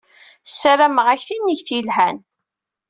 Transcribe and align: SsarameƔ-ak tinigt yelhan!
SsarameƔ-ak 0.49 1.21
tinigt 1.27 1.69
yelhan! 1.75 2.17